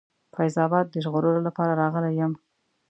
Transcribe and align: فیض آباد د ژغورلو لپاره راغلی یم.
فیض 0.35 0.55
آباد 0.65 0.85
د 0.89 0.95
ژغورلو 1.03 1.41
لپاره 1.47 1.77
راغلی 1.81 2.13
یم. 2.19 2.33